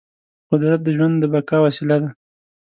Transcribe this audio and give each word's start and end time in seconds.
قدرت 0.49 0.79
د 0.83 0.87
ژوند 0.95 1.15
د 1.19 1.23
بقا 1.33 1.57
وسیله 1.65 1.97
ده. 2.01 2.09